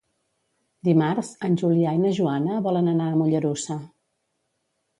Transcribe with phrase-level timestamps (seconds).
[0.89, 3.81] Dimarts en Julià i na Joana volen anar a Mollerussa.